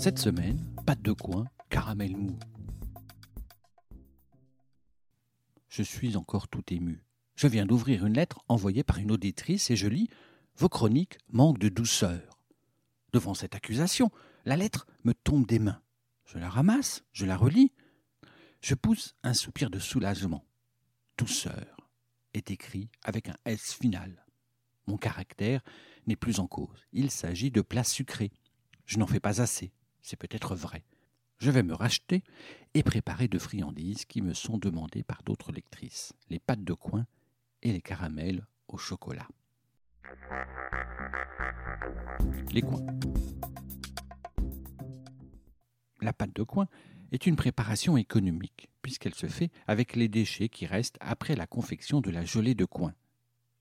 Cette 0.00 0.18
semaine, 0.18 0.58
pâte 0.86 1.02
de 1.02 1.12
coin, 1.12 1.44
caramel 1.68 2.16
mou. 2.16 2.38
Je 5.68 5.82
suis 5.82 6.16
encore 6.16 6.48
tout 6.48 6.64
ému. 6.72 7.04
Je 7.34 7.46
viens 7.46 7.66
d'ouvrir 7.66 8.06
une 8.06 8.14
lettre 8.14 8.42
envoyée 8.48 8.82
par 8.82 8.96
une 8.96 9.12
auditrice 9.12 9.70
et 9.70 9.76
je 9.76 9.88
lis 9.88 10.08
Vos 10.56 10.70
chroniques 10.70 11.18
manquent 11.28 11.58
de 11.58 11.68
douceur. 11.68 12.40
Devant 13.12 13.34
cette 13.34 13.54
accusation, 13.54 14.10
la 14.46 14.56
lettre 14.56 14.86
me 15.04 15.12
tombe 15.12 15.46
des 15.46 15.58
mains. 15.58 15.82
Je 16.24 16.38
la 16.38 16.48
ramasse, 16.48 17.04
je 17.12 17.26
la 17.26 17.36
relis. 17.36 17.70
Je 18.62 18.74
pousse 18.74 19.16
un 19.22 19.34
soupir 19.34 19.68
de 19.68 19.78
soulagement. 19.78 20.46
Douceur 21.18 21.76
est 22.32 22.50
écrit 22.50 22.88
avec 23.02 23.28
un 23.28 23.36
S 23.44 23.74
final. 23.74 24.24
Mon 24.86 24.96
caractère 24.96 25.60
n'est 26.06 26.16
plus 26.16 26.40
en 26.40 26.46
cause. 26.46 26.86
Il 26.94 27.10
s'agit 27.10 27.50
de 27.50 27.60
plats 27.60 27.84
sucrés. 27.84 28.32
Je 28.86 28.98
n'en 28.98 29.06
fais 29.06 29.20
pas 29.20 29.42
assez. 29.42 29.74
C'est 30.02 30.16
peut-être 30.16 30.54
vrai 30.54 30.84
je 31.40 31.50
vais 31.50 31.62
me 31.62 31.74
racheter 31.74 32.22
et 32.74 32.82
préparer 32.82 33.26
de 33.26 33.38
friandises 33.38 34.04
qui 34.04 34.20
me 34.20 34.34
sont 34.34 34.58
demandées 34.58 35.02
par 35.02 35.22
d'autres 35.22 35.52
lectrices, 35.52 36.12
les 36.28 36.38
pâtes 36.38 36.64
de 36.64 36.74
coin 36.74 37.06
et 37.62 37.72
les 37.72 37.80
caramels 37.80 38.46
au 38.68 38.76
chocolat. 38.76 39.26
Les 42.52 42.60
coins. 42.60 42.86
La 46.02 46.12
pâte 46.12 46.34
de 46.34 46.42
coin 46.42 46.68
est 47.10 47.26
une 47.26 47.36
préparation 47.36 47.96
économique, 47.96 48.68
puisqu'elle 48.82 49.14
se 49.14 49.26
fait 49.26 49.50
avec 49.66 49.96
les 49.96 50.08
déchets 50.08 50.50
qui 50.50 50.66
restent 50.66 50.98
après 51.00 51.36
la 51.36 51.46
confection 51.46 52.02
de 52.02 52.10
la 52.10 52.24
gelée 52.24 52.54
de 52.54 52.66
coin. 52.66 52.94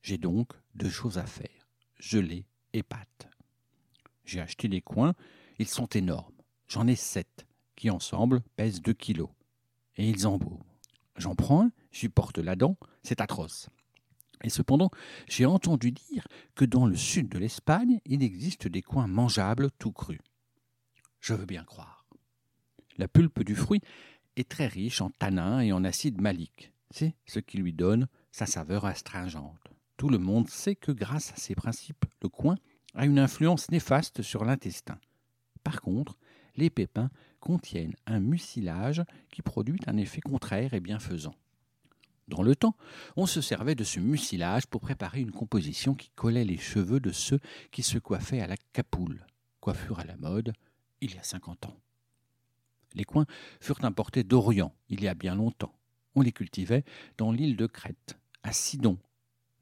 J'ai 0.01 0.17
donc 0.17 0.51
deux 0.75 0.89
choses 0.89 1.17
à 1.17 1.25
faire, 1.25 1.69
gelée 1.97 2.45
et 2.73 2.83
pâte. 2.83 3.29
J'ai 4.25 4.41
acheté 4.41 4.67
des 4.67 4.81
coins, 4.81 5.15
ils 5.59 5.67
sont 5.67 5.87
énormes. 5.87 6.38
J'en 6.69 6.87
ai 6.87 6.95
sept 6.95 7.47
qui 7.75 7.89
ensemble 7.89 8.41
pèsent 8.55 8.81
2 8.81 8.93
kilos. 8.93 9.29
Et 9.97 10.07
ils 10.07 10.27
embaument. 10.27 10.65
J'en 11.17 11.35
prends 11.35 11.63
un, 11.63 11.71
j'y 11.91 12.07
porte 12.07 12.37
la 12.37 12.55
dent, 12.55 12.77
c'est 13.03 13.19
atroce. 13.19 13.69
Et 14.43 14.49
cependant, 14.49 14.89
j'ai 15.27 15.45
entendu 15.45 15.91
dire 15.91 16.25
que 16.55 16.63
dans 16.63 16.85
le 16.85 16.95
sud 16.95 17.27
de 17.27 17.39
l'Espagne, 17.39 17.99
il 18.05 18.23
existe 18.23 18.67
des 18.67 18.81
coins 18.81 19.07
mangeables 19.07 19.71
tout 19.79 19.91
crus. 19.91 20.21
Je 21.19 21.33
veux 21.33 21.45
bien 21.45 21.65
croire. 21.65 22.05
La 22.97 23.07
pulpe 23.07 23.43
du 23.43 23.55
fruit 23.55 23.81
est 24.35 24.47
très 24.47 24.67
riche 24.67 25.01
en 25.01 25.09
tanins 25.09 25.59
et 25.59 25.73
en 25.73 25.83
acide 25.83 26.21
malique. 26.21 26.71
C'est 26.91 27.15
ce 27.25 27.39
qui 27.39 27.57
lui 27.57 27.73
donne 27.73 28.07
sa 28.31 28.45
saveur 28.45 28.85
astringente. 28.85 29.59
Tout 29.97 30.09
le 30.09 30.17
monde 30.17 30.47
sait 30.49 30.75
que 30.75 30.91
grâce 30.91 31.33
à 31.33 31.35
ces 31.35 31.55
principes, 31.55 32.05
le 32.21 32.29
coin 32.29 32.55
a 32.93 33.05
une 33.05 33.19
influence 33.19 33.69
néfaste 33.69 34.21
sur 34.21 34.45
l'intestin. 34.45 34.97
Par 35.63 35.81
contre, 35.81 36.17
les 36.59 36.69
pépins 36.69 37.09
contiennent 37.39 37.95
un 38.05 38.19
mucilage 38.19 39.03
qui 39.31 39.41
produit 39.41 39.79
un 39.87 39.97
effet 39.97 40.21
contraire 40.21 40.73
et 40.73 40.81
bienfaisant. 40.81 41.35
Dans 42.27 42.43
le 42.43 42.55
temps, 42.55 42.75
on 43.15 43.25
se 43.25 43.41
servait 43.41 43.75
de 43.75 43.83
ce 43.83 43.99
mucilage 43.99 44.67
pour 44.67 44.81
préparer 44.81 45.21
une 45.21 45.31
composition 45.31 45.95
qui 45.95 46.11
collait 46.15 46.45
les 46.45 46.57
cheveux 46.57 46.99
de 46.99 47.11
ceux 47.11 47.39
qui 47.71 47.81
se 47.81 47.97
coiffaient 47.97 48.41
à 48.41 48.47
la 48.47 48.57
capoule, 48.73 49.25
coiffure 49.61 49.99
à 49.99 50.03
la 50.03 50.17
mode 50.17 50.53
il 51.01 51.15
y 51.15 51.17
a 51.17 51.23
cinquante 51.23 51.65
ans. 51.65 51.79
Les 52.93 53.05
coins 53.05 53.25
furent 53.61 53.83
importés 53.83 54.23
d'Orient 54.23 54.75
il 54.89 55.01
y 55.01 55.07
a 55.07 55.15
bien 55.15 55.35
longtemps. 55.35 55.73
On 56.15 56.21
les 56.21 56.31
cultivait 56.31 56.83
dans 57.17 57.31
l'île 57.31 57.55
de 57.55 57.67
Crète, 57.67 58.19
à 58.43 58.51
Sidon, 58.51 58.97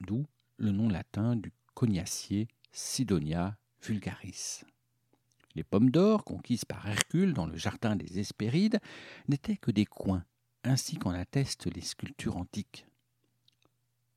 d'où 0.00 0.26
le 0.56 0.72
nom 0.72 0.88
latin 0.88 1.36
du 1.36 1.52
cognacier 1.74 2.48
Sidonia 2.72 3.56
vulgaris. 3.82 4.64
Les 5.54 5.64
pommes 5.64 5.90
d'or, 5.90 6.24
conquises 6.24 6.64
par 6.64 6.86
Hercule 6.86 7.32
dans 7.32 7.46
le 7.46 7.56
jardin 7.56 7.96
des 7.96 8.18
Hespérides, 8.18 8.80
n'étaient 9.28 9.56
que 9.56 9.70
des 9.70 9.86
coins, 9.86 10.24
ainsi 10.64 10.96
qu'en 10.98 11.10
attestent 11.10 11.72
les 11.74 11.80
sculptures 11.80 12.36
antiques. 12.36 12.86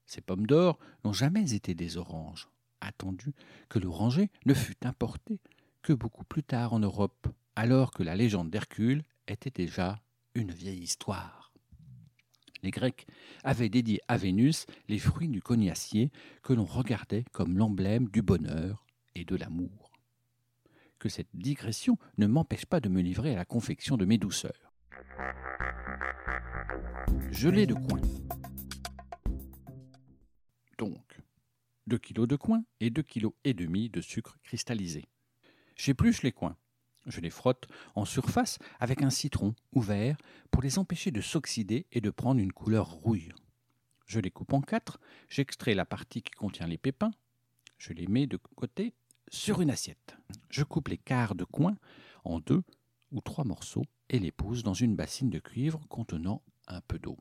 Ces 0.06 0.22
pommes 0.22 0.46
d'or 0.46 0.78
n'ont 1.04 1.14
jamais 1.14 1.54
été 1.54 1.74
des 1.74 1.98
oranges, 1.98 2.50
attendu 2.82 3.34
que 3.70 3.80
l'oranger 3.80 4.30
ne 4.46 4.54
fut 4.54 4.86
importé 4.86 5.40
que 5.82 5.94
beaucoup 5.94 6.26
plus 6.26 6.44
tard 6.44 6.74
en 6.74 6.80
Europe, 6.80 7.28
alors 7.56 7.92
que 7.92 8.04
la 8.04 8.16
légende 8.16 8.50
d'Hercule 8.50 9.04
était 9.28 9.52
déjà 9.52 10.02
une 10.36 10.52
vieille 10.52 10.84
histoire. 10.84 11.52
Les 12.64 12.72
Grecs 12.72 13.08
avaient 13.44 13.70
dédié 13.70 14.00
à 14.08 14.18
Vénus 14.18 14.68
les 14.88 15.00
fruits 15.00 15.30
du 15.30 15.42
cognacier 15.42 16.12
que 16.44 16.54
l'on 16.54 16.66
regardait 16.66 17.26
comme 17.32 17.58
l'emblème 17.58 18.08
du 18.10 18.22
bonheur 18.22 18.86
et 19.16 19.26
de 19.26 19.36
l'amour 19.36 19.91
que 21.02 21.10
cette 21.10 21.36
digression 21.36 21.98
ne 22.20 22.28
m'empêche 22.28 22.68
pas 22.68 22.80
de 22.80 22.88
me 22.88 23.02
livrer 23.02 23.34
à 23.34 23.36
la 23.36 23.44
confection 23.44 23.98
de 23.98 24.06
mes 24.06 24.20
douceurs. 24.20 24.72
Gelée 27.32 27.66
de 27.66 27.74
coin. 27.74 28.00
Donc, 30.78 31.20
2 31.88 31.98
kg 31.98 32.28
de 32.28 32.36
coin 32.36 32.64
et 32.80 32.92
2 32.92 33.02
kg 33.02 33.30
et 33.44 33.56
demi 33.56 33.90
de 33.90 34.00
sucre 34.00 34.38
cristallisé. 34.44 35.06
J'épluche 35.76 36.22
les 36.22 36.32
coins. 36.32 36.56
Je 37.08 37.20
les 37.20 37.32
frotte 37.32 37.68
en 37.96 38.06
surface 38.06 38.60
avec 38.80 39.02
un 39.02 39.10
citron 39.10 39.56
ouvert 39.74 40.18
pour 40.52 40.62
les 40.62 40.78
empêcher 40.78 41.10
de 41.10 41.22
s'oxyder 41.22 41.88
et 41.92 42.02
de 42.02 42.12
prendre 42.12 42.40
une 42.40 42.54
couleur 42.54 42.92
rouille. 42.92 43.34
Je 44.06 44.20
les 44.20 44.30
coupe 44.30 44.54
en 44.54 44.62
quatre, 44.62 45.00
j'extrais 45.30 45.74
la 45.74 45.86
partie 45.86 46.22
qui 46.22 46.34
contient 46.34 46.68
les 46.68 46.78
pépins, 46.78 47.12
je 47.80 47.92
les 47.94 48.06
mets 48.06 48.28
de 48.28 48.38
côté 48.56 48.94
sur 49.32 49.62
une 49.62 49.72
assiette. 49.72 50.18
Je 50.50 50.64
coupe 50.64 50.90
les 50.90 50.98
quarts 50.98 51.36
de 51.36 51.46
coin 51.46 51.76
en 52.24 52.40
deux 52.40 52.64
ou 53.12 53.22
trois 53.22 53.46
morceaux 53.46 53.86
et 54.10 54.20
les 54.20 54.32
pose 54.32 54.62
dans 54.62 54.74
une 54.74 54.96
bassine 54.96 55.30
de 55.30 55.40
cuivre 55.40 55.80
contenant 55.88 56.44
un 56.68 56.82
peu 56.82 57.00
d'eau. 57.00 57.18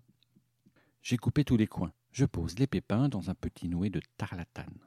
J'ai 1.03 1.16
coupé 1.16 1.44
tous 1.44 1.56
les 1.56 1.69
coins. 1.69 1.93
Je 2.10 2.26
pose 2.26 2.59
les 2.59 2.66
pépins 2.66 3.09
dans 3.09 3.31
un 3.31 3.34
petit 3.34 3.69
nouet 3.69 3.91
de 3.91 4.03
tarlatane. 4.19 4.78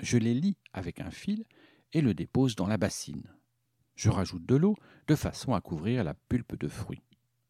Je 0.00 0.18
les 0.18 0.34
lis 0.34 0.58
avec 0.74 1.00
un 1.00 1.10
fil 1.10 1.44
et 1.94 2.02
le 2.02 2.12
dépose 2.12 2.54
dans 2.54 2.66
la 2.66 2.76
bassine. 2.76 3.32
Je 3.94 4.10
rajoute 4.10 4.44
de 4.44 4.56
l'eau 4.56 4.76
de 5.06 5.16
façon 5.16 5.54
à 5.54 5.62
couvrir 5.62 6.04
la 6.04 6.12
pulpe 6.12 6.56
de 6.58 6.68
fruits. 6.68 7.02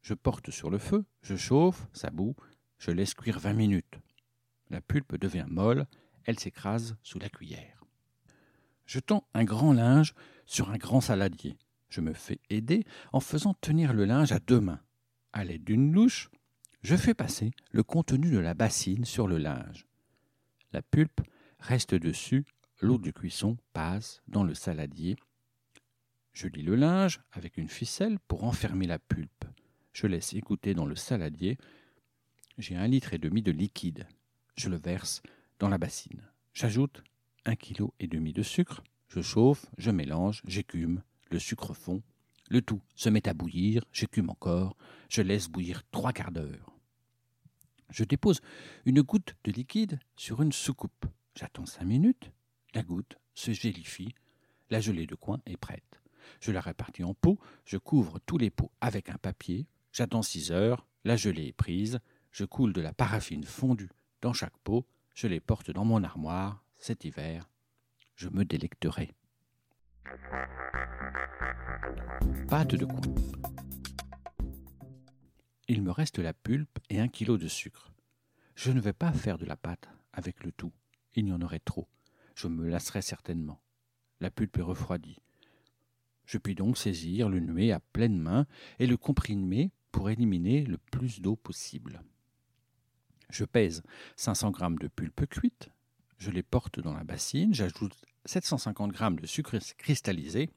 Je 0.02 0.14
porte 0.14 0.52
sur 0.52 0.70
le 0.70 0.78
feu, 0.78 1.04
je 1.22 1.34
chauffe, 1.34 1.88
ça 1.92 2.10
bout, 2.10 2.36
je 2.78 2.92
laisse 2.92 3.14
cuire 3.14 3.40
vingt 3.40 3.54
minutes. 3.54 3.98
La 4.70 4.80
pulpe 4.80 5.16
devient 5.16 5.46
molle, 5.48 5.86
elle 6.24 6.38
s'écrase 6.38 6.96
sous 7.02 7.18
la 7.18 7.28
cuillère. 7.28 7.75
Je 8.86 9.00
tends 9.00 9.26
un 9.34 9.44
grand 9.44 9.72
linge 9.72 10.14
sur 10.46 10.70
un 10.70 10.76
grand 10.76 11.00
saladier. 11.00 11.58
Je 11.88 12.00
me 12.00 12.12
fais 12.12 12.40
aider 12.50 12.84
en 13.12 13.20
faisant 13.20 13.54
tenir 13.54 13.92
le 13.92 14.04
linge 14.04 14.32
à 14.32 14.38
deux 14.38 14.60
mains. 14.60 14.80
À 15.32 15.44
l'aide 15.44 15.64
d'une 15.64 15.92
louche, 15.92 16.30
je 16.82 16.96
fais 16.96 17.14
passer 17.14 17.50
le 17.72 17.82
contenu 17.82 18.30
de 18.30 18.38
la 18.38 18.54
bassine 18.54 19.04
sur 19.04 19.26
le 19.26 19.38
linge. 19.38 19.86
La 20.72 20.82
pulpe 20.82 21.20
reste 21.58 21.94
dessus, 21.94 22.44
l'eau 22.80 22.98
de 22.98 23.10
cuisson 23.10 23.56
passe 23.72 24.22
dans 24.28 24.44
le 24.44 24.54
saladier. 24.54 25.16
Je 26.32 26.48
lis 26.48 26.62
le 26.62 26.76
linge 26.76 27.20
avec 27.32 27.56
une 27.56 27.68
ficelle 27.68 28.18
pour 28.28 28.44
enfermer 28.44 28.86
la 28.86 28.98
pulpe. 28.98 29.44
Je 29.92 30.06
laisse 30.06 30.34
écouter 30.34 30.74
dans 30.74 30.86
le 30.86 30.96
saladier. 30.96 31.58
J'ai 32.58 32.76
un 32.76 32.86
litre 32.86 33.14
et 33.14 33.18
demi 33.18 33.42
de 33.42 33.52
liquide. 33.52 34.06
Je 34.56 34.68
le 34.68 34.76
verse 34.76 35.22
dans 35.58 35.68
la 35.68 35.78
bassine. 35.78 36.22
J'ajoute 36.52 37.02
un 37.46 37.56
kilo 37.56 37.94
et 38.00 38.08
demi 38.08 38.32
de 38.32 38.42
sucre, 38.42 38.82
je 39.08 39.22
chauffe, 39.22 39.66
je 39.78 39.90
mélange, 39.90 40.42
j'écume, 40.46 41.02
le 41.30 41.38
sucre 41.38 41.74
fond, 41.74 42.02
le 42.50 42.60
tout 42.60 42.82
se 42.94 43.08
met 43.08 43.28
à 43.28 43.34
bouillir, 43.34 43.84
j'écume 43.92 44.30
encore, 44.30 44.76
je 45.08 45.22
laisse 45.22 45.48
bouillir 45.48 45.82
trois 45.90 46.12
quarts 46.12 46.32
d'heure. 46.32 46.72
Je 47.90 48.04
dépose 48.04 48.40
une 48.84 49.02
goutte 49.02 49.36
de 49.44 49.52
liquide 49.52 50.00
sur 50.16 50.42
une 50.42 50.52
soucoupe. 50.52 51.06
J'attends 51.36 51.66
cinq 51.66 51.84
minutes, 51.84 52.32
la 52.74 52.82
goutte 52.82 53.16
se 53.34 53.52
gélifie, 53.52 54.14
la 54.70 54.80
gelée 54.80 55.06
de 55.06 55.14
coin 55.14 55.40
est 55.46 55.56
prête. 55.56 56.02
Je 56.40 56.50
la 56.50 56.60
répartis 56.60 57.04
en 57.04 57.14
pots, 57.14 57.38
je 57.64 57.78
couvre 57.78 58.18
tous 58.26 58.38
les 58.38 58.50
pots 58.50 58.72
avec 58.80 59.08
un 59.08 59.18
papier, 59.18 59.66
j'attends 59.92 60.22
six 60.22 60.50
heures, 60.50 60.86
la 61.04 61.16
gelée 61.16 61.46
est 61.46 61.52
prise, 61.52 62.00
je 62.32 62.44
coule 62.44 62.72
de 62.72 62.80
la 62.80 62.92
paraffine 62.92 63.44
fondue 63.44 63.90
dans 64.20 64.32
chaque 64.32 64.58
pot, 64.64 64.84
je 65.14 65.28
les 65.28 65.40
porte 65.40 65.70
dans 65.70 65.84
mon 65.84 66.02
armoire, 66.02 66.65
cet 66.86 67.04
hiver, 67.04 67.50
je 68.14 68.28
me 68.28 68.44
délecterai. 68.44 69.12
Pâte 72.48 72.76
de 72.76 72.84
coin. 72.84 73.00
Il 75.66 75.82
me 75.82 75.90
reste 75.90 76.20
la 76.20 76.32
pulpe 76.32 76.78
et 76.88 77.00
un 77.00 77.08
kilo 77.08 77.38
de 77.38 77.48
sucre. 77.48 77.92
Je 78.54 78.70
ne 78.70 78.78
vais 78.78 78.92
pas 78.92 79.12
faire 79.12 79.36
de 79.36 79.44
la 79.44 79.56
pâte 79.56 79.88
avec 80.12 80.44
le 80.44 80.52
tout. 80.52 80.72
Il 81.16 81.26
y 81.26 81.32
en 81.32 81.42
aurait 81.42 81.58
trop. 81.58 81.88
Je 82.36 82.46
me 82.46 82.68
lasserai 82.68 83.02
certainement. 83.02 83.60
La 84.20 84.30
pulpe 84.30 84.58
est 84.58 84.62
refroidie. 84.62 85.18
Je 86.24 86.38
puis 86.38 86.54
donc 86.54 86.78
saisir 86.78 87.28
le 87.28 87.40
nuet 87.40 87.72
à 87.72 87.80
pleine 87.80 88.20
main 88.20 88.46
et 88.78 88.86
le 88.86 88.96
comprimer 88.96 89.72
pour 89.90 90.08
éliminer 90.08 90.64
le 90.64 90.78
plus 90.78 91.20
d'eau 91.20 91.34
possible. 91.34 92.04
Je 93.28 93.44
pèse 93.44 93.82
500 94.14 94.52
g 94.56 94.66
de 94.80 94.86
pulpe 94.86 95.26
cuite, 95.26 95.70
je 96.18 96.30
les 96.30 96.42
porte 96.42 96.80
dans 96.80 96.94
la 96.94 97.04
bassine, 97.04 97.54
j'ajoute 97.54 97.96
750 98.24 98.96
g 98.96 99.10
de 99.20 99.26
sucre 99.26 99.58
cristallisé. 99.78 100.50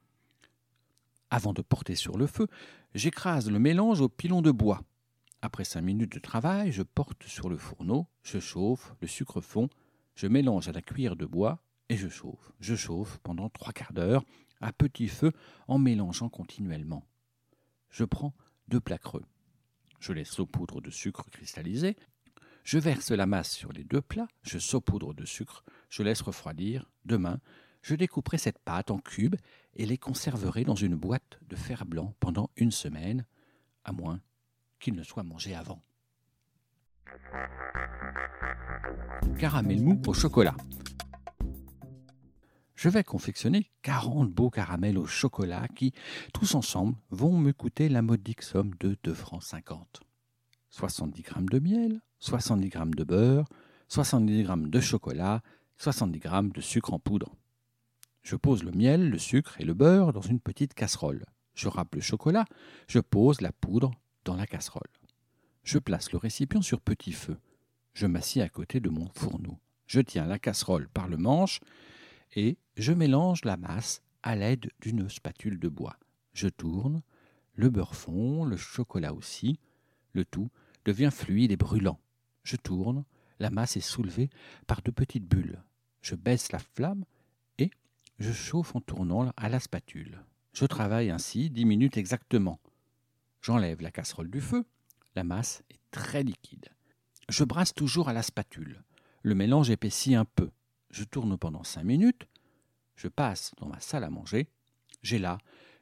Avant 1.30 1.52
de 1.52 1.62
porter 1.62 1.94
sur 1.94 2.18
le 2.18 2.26
feu, 2.26 2.48
j'écrase 2.94 3.50
le 3.50 3.58
mélange 3.58 4.00
au 4.00 4.08
pilon 4.08 4.42
de 4.42 4.50
bois. 4.50 4.82
Après 5.42 5.64
cinq 5.64 5.82
minutes 5.82 6.12
de 6.12 6.18
travail, 6.18 6.72
je 6.72 6.82
porte 6.82 7.24
sur 7.24 7.48
le 7.48 7.56
fourneau, 7.56 8.06
je 8.22 8.40
chauffe, 8.40 8.94
le 9.00 9.06
sucre 9.06 9.40
fond, 9.40 9.68
je 10.14 10.26
mélange 10.26 10.68
à 10.68 10.72
la 10.72 10.82
cuillère 10.82 11.16
de 11.16 11.24
bois 11.24 11.62
et 11.88 11.96
je 11.96 12.08
chauffe. 12.08 12.52
Je 12.60 12.74
chauffe 12.74 13.18
pendant 13.22 13.48
trois 13.48 13.72
quarts 13.72 13.92
d'heure 13.92 14.24
à 14.60 14.72
petit 14.72 15.08
feu 15.08 15.32
en 15.68 15.78
mélangeant 15.78 16.28
continuellement. 16.28 17.06
Je 17.88 18.04
prends 18.04 18.34
deux 18.68 18.80
plats 18.80 18.98
creux. 18.98 19.24
Je 19.98 20.12
les 20.12 20.24
saupoudre 20.24 20.80
de 20.80 20.90
sucre 20.90 21.28
cristallisé. 21.30 21.96
Je 22.64 22.78
verse 22.78 23.10
la 23.10 23.26
masse 23.26 23.50
sur 23.50 23.72
les 23.72 23.84
deux 23.84 24.02
plats, 24.02 24.28
je 24.42 24.58
saupoudre 24.58 25.14
de 25.14 25.24
sucre, 25.24 25.64
je 25.88 26.02
laisse 26.02 26.20
refroidir. 26.20 26.90
Demain, 27.04 27.40
je 27.82 27.94
découperai 27.94 28.38
cette 28.38 28.58
pâte 28.58 28.90
en 28.90 28.98
cubes 28.98 29.36
et 29.74 29.86
les 29.86 29.98
conserverai 29.98 30.64
dans 30.64 30.74
une 30.74 30.94
boîte 30.94 31.38
de 31.48 31.56
fer 31.56 31.86
blanc 31.86 32.14
pendant 32.20 32.50
une 32.56 32.70
semaine, 32.70 33.24
à 33.84 33.92
moins 33.92 34.20
qu'il 34.78 34.94
ne 34.94 35.02
soit 35.02 35.22
mangé 35.22 35.54
avant. 35.54 35.82
Caramel 39.38 39.82
mou 39.82 40.00
au 40.06 40.14
chocolat. 40.14 40.56
Je 42.74 42.88
vais 42.88 43.04
confectionner 43.04 43.70
40 43.82 44.30
beaux 44.30 44.48
caramels 44.48 44.96
au 44.96 45.04
chocolat 45.04 45.68
qui, 45.76 45.92
tous 46.32 46.54
ensemble, 46.54 46.96
vont 47.10 47.36
me 47.36 47.52
coûter 47.52 47.90
la 47.90 48.00
modique 48.00 48.42
somme 48.42 48.72
de 48.80 48.96
2 49.02 49.12
francs 49.12 49.42
50. 49.42 50.00
70 50.70 51.22
g 51.22 51.30
de 51.50 51.58
miel, 51.58 52.00
70 52.20 52.70
g 52.70 52.78
de 52.96 53.04
beurre, 53.04 53.46
70 53.88 54.44
g 54.44 54.52
de 54.56 54.80
chocolat, 54.80 55.42
70 55.78 56.20
g 56.20 56.28
de 56.54 56.60
sucre 56.60 56.92
en 56.92 56.98
poudre. 56.98 57.34
Je 58.22 58.36
pose 58.36 58.62
le 58.62 58.72
miel, 58.72 59.10
le 59.10 59.18
sucre 59.18 59.60
et 59.60 59.64
le 59.64 59.74
beurre 59.74 60.12
dans 60.12 60.20
une 60.20 60.40
petite 60.40 60.74
casserole. 60.74 61.24
Je 61.54 61.68
râpe 61.68 61.94
le 61.94 62.00
chocolat, 62.00 62.44
je 62.88 63.00
pose 63.00 63.40
la 63.40 63.52
poudre 63.52 63.90
dans 64.24 64.36
la 64.36 64.46
casserole. 64.46 64.88
Je 65.62 65.78
place 65.78 66.12
le 66.12 66.18
récipient 66.18 66.62
sur 66.62 66.80
petit 66.80 67.12
feu. 67.12 67.38
Je 67.94 68.06
m'assieds 68.06 68.42
à 68.42 68.48
côté 68.48 68.80
de 68.80 68.90
mon 68.90 69.08
fourneau. 69.14 69.58
Je 69.86 70.00
tiens 70.00 70.26
la 70.26 70.38
casserole 70.38 70.88
par 70.88 71.08
le 71.08 71.16
manche 71.16 71.60
et 72.34 72.56
je 72.76 72.92
mélange 72.92 73.44
la 73.44 73.56
masse 73.56 74.02
à 74.22 74.36
l'aide 74.36 74.70
d'une 74.80 75.08
spatule 75.08 75.58
de 75.58 75.68
bois. 75.68 75.96
Je 76.32 76.48
tourne, 76.48 77.02
le 77.54 77.70
beurre 77.70 77.96
fond, 77.96 78.44
le 78.44 78.56
chocolat 78.56 79.12
aussi, 79.12 79.58
le 80.12 80.24
tout 80.24 80.50
devient 80.84 81.10
fluide 81.12 81.52
et 81.52 81.56
brûlant. 81.56 81.98
Je 82.42 82.56
tourne, 82.56 83.04
la 83.38 83.50
masse 83.50 83.76
est 83.76 83.80
soulevée 83.80 84.30
par 84.66 84.82
de 84.82 84.90
petites 84.90 85.26
bulles. 85.26 85.62
Je 86.02 86.14
baisse 86.14 86.52
la 86.52 86.58
flamme 86.58 87.04
et 87.58 87.70
je 88.18 88.32
chauffe 88.32 88.74
en 88.74 88.80
tournant 88.80 89.32
à 89.36 89.48
la 89.48 89.60
spatule. 89.60 90.22
Je 90.52 90.66
travaille 90.66 91.10
ainsi 91.10 91.50
dix 91.50 91.64
minutes 91.64 91.96
exactement. 91.96 92.60
J'enlève 93.42 93.80
la 93.80 93.90
casserole 93.90 94.30
du 94.30 94.40
feu. 94.40 94.64
La 95.14 95.24
masse 95.24 95.62
est 95.70 95.80
très 95.90 96.22
liquide. 96.22 96.68
Je 97.28 97.44
brasse 97.44 97.74
toujours 97.74 98.08
à 98.08 98.12
la 98.12 98.22
spatule. 98.22 98.82
Le 99.22 99.34
mélange 99.34 99.70
épaissit 99.70 100.14
un 100.14 100.24
peu. 100.24 100.50
Je 100.90 101.04
tourne 101.04 101.36
pendant 101.38 101.64
cinq 101.64 101.84
minutes. 101.84 102.26
Je 102.96 103.08
passe 103.08 103.52
dans 103.58 103.66
ma 103.66 103.80
salle 103.80 104.04
à 104.04 104.10
manger. 104.10 104.48
J'ai 105.02 105.18
là 105.18 105.38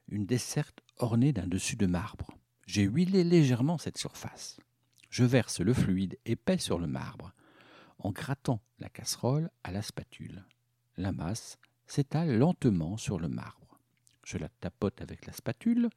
une 0.08 0.26
desserte 0.26 0.80
ornée 0.98 1.32
d'un 1.32 1.46
dessus 1.46 1.76
de 1.76 1.86
marbre. 1.86 2.28
J'ai 2.66 2.82
huilé 2.82 3.24
légèrement 3.24 3.78
cette 3.78 3.98
surface. 3.98 4.58
Je 5.08 5.24
verse 5.24 5.60
le 5.60 5.72
fluide 5.72 6.18
épais 6.26 6.58
sur 6.58 6.78
le 6.78 6.86
marbre, 6.86 7.32
en 7.98 8.10
grattant 8.10 8.60
la 8.78 8.88
casserole 8.88 9.50
à 9.64 9.72
la 9.72 9.82
spatule. 9.82 10.44
La 10.96 11.12
masse 11.12 11.58
s'étale 11.86 12.36
lentement 12.36 12.96
sur 12.96 13.18
le 13.18 13.28
marbre. 13.28 13.78
Je 14.24 14.36
la 14.36 14.48
tapote 14.60 15.00
avec 15.00 15.26
la 15.26 15.32
spatule, 15.32 15.88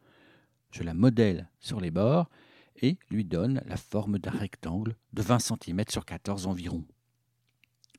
je 0.72 0.84
la 0.84 0.94
modèle 0.94 1.50
sur 1.60 1.81
les 1.81 1.92
bords 1.92 2.30
et 2.78 2.98
lui 3.10 3.25
donne 3.25 3.62
la 3.66 3.75
forme 3.75 4.19
d'un 4.19 4.31
rectangle 4.31 4.96
de 5.12 5.22
20 5.22 5.40
cm 5.40 5.84
sur 5.90 6.06
14 6.06 6.48
environ. 6.48 6.86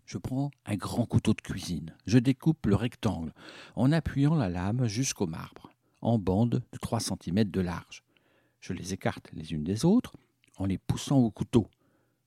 Je 0.07 0.19
prends 0.19 0.51
un 0.67 0.77
grand 0.77 1.07
couteau 1.07 1.35
de 1.35 1.41
cuisine. 1.41 1.95
Je 2.07 2.19
découpe 2.19 2.67
le 2.67 2.75
rectangle 2.75 3.33
en 3.77 3.93
appuyant 3.93 4.35
la 4.35 4.49
lame 4.49 4.87
jusqu'au 4.87 5.27
marbre, 5.27 5.71
en 6.01 6.19
bandes 6.19 6.63
de 6.73 6.79
3 6.79 7.01
cm 7.01 7.45
de 7.45 7.61
large. 7.61 8.03
Je 8.61 8.73
les 8.73 8.93
écarte 8.93 9.31
les 9.33 9.53
unes 9.53 9.65
des 9.65 9.85
autres 9.85 10.17
en 10.57 10.67
les 10.67 10.79
poussant 10.79 11.19
au 11.19 11.31
couteau. 11.31 11.69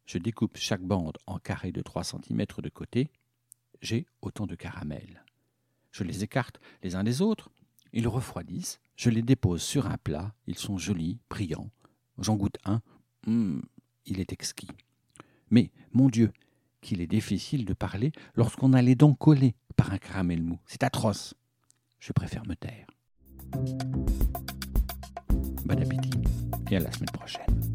Je 0.05 0.17
découpe 0.17 0.57
chaque 0.57 0.81
bande 0.81 1.17
en 1.25 1.39
carrés 1.39 1.71
de 1.71 1.81
3 1.81 2.03
cm 2.03 2.45
de 2.57 2.69
côté. 2.69 3.09
J'ai 3.81 4.05
autant 4.21 4.45
de 4.45 4.55
caramels. 4.55 5.23
Je 5.91 6.03
les 6.03 6.23
écarte 6.23 6.59
les 6.83 6.95
uns 6.95 7.03
des 7.03 7.21
autres. 7.21 7.49
Ils 7.93 8.07
refroidissent. 8.07 8.79
Je 8.95 9.09
les 9.09 9.21
dépose 9.21 9.61
sur 9.61 9.87
un 9.87 9.97
plat. 9.97 10.33
Ils 10.47 10.57
sont 10.57 10.77
jolis, 10.77 11.19
brillants. 11.29 11.71
J'en 12.19 12.35
goûte 12.35 12.57
un. 12.65 12.81
Hum, 13.27 13.63
il 14.05 14.19
est 14.19 14.31
exquis. 14.31 14.69
Mais, 15.49 15.71
mon 15.93 16.09
Dieu, 16.09 16.31
qu'il 16.81 17.01
est 17.01 17.07
difficile 17.07 17.65
de 17.65 17.73
parler 17.73 18.11
lorsqu'on 18.35 18.73
a 18.73 18.81
les 18.81 18.95
dents 18.95 19.13
collées 19.13 19.55
par 19.75 19.91
un 19.91 19.97
caramel 19.97 20.41
mou. 20.41 20.59
C'est 20.65 20.83
atroce. 20.83 21.33
Je 21.99 22.13
préfère 22.13 22.45
me 22.45 22.55
taire. 22.55 22.87
Bon 25.65 25.81
appétit 25.81 26.11
et 26.69 26.77
à 26.77 26.79
la 26.79 26.91
semaine 26.91 27.09
prochaine. 27.11 27.74